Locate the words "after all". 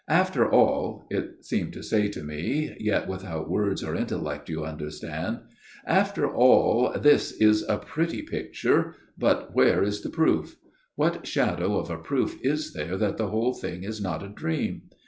0.23-1.05, 5.85-6.91